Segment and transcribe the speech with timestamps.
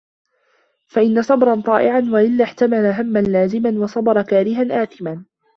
[0.87, 5.23] فَإِنْ صَبَرَ طَائِعًا وَإِلَّا احْتَمَلَ هَمَّا لَازِمًا وَصَبَرَ كَارِهًا آثِمًا